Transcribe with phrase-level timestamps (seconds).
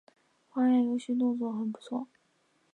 [0.49, 2.07] 还原游戏动作很不错